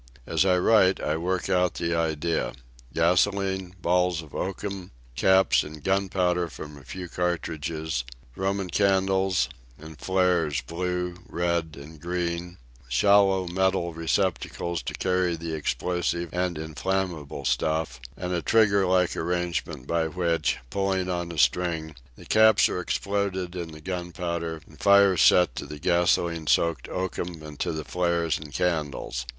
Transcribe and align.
As 0.25 0.45
I 0.45 0.57
write 0.57 0.99
I 0.99 1.15
work 1.17 1.47
out 1.47 1.75
the 1.75 1.93
idea—gasoline, 1.93 3.75
balls 3.83 4.23
of 4.23 4.33
oakum, 4.33 4.89
caps 5.15 5.61
and 5.61 5.83
gunpowder 5.83 6.47
from 6.47 6.75
a 6.75 6.81
few 6.83 7.07
cartridges, 7.07 8.03
Roman 8.35 8.71
candles, 8.71 9.47
and 9.77 9.99
flares 9.99 10.61
blue, 10.63 11.17
red, 11.29 11.77
and 11.79 11.99
green, 12.01 12.57
shallow 12.89 13.45
metal 13.45 13.93
receptacles 13.93 14.81
to 14.81 14.95
carry 14.95 15.35
the 15.35 15.53
explosive 15.53 16.31
and 16.33 16.57
inflammable 16.57 17.45
stuff; 17.45 17.99
and 18.17 18.33
a 18.33 18.41
trigger 18.41 18.87
like 18.87 19.15
arrangement 19.15 19.85
by 19.85 20.07
which, 20.07 20.57
pulling 20.71 21.11
on 21.11 21.31
a 21.31 21.37
string, 21.37 21.93
the 22.15 22.25
caps 22.25 22.67
are 22.69 22.79
exploded 22.79 23.55
in 23.55 23.71
the 23.71 23.81
gunpowder 23.81 24.61
and 24.65 24.79
fire 24.79 25.15
set 25.15 25.55
to 25.55 25.67
the 25.67 25.77
gasoline 25.77 26.47
soaked 26.47 26.89
oakum 26.89 27.43
and 27.43 27.59
to 27.59 27.71
the 27.71 27.85
flares 27.85 28.39
and 28.39 28.51
candles. 28.51 29.27